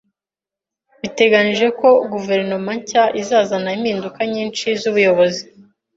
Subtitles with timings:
[1.01, 5.41] Biteganijwe ko guverinoma nshya izazana impinduka nyinshi z’ubuyobozi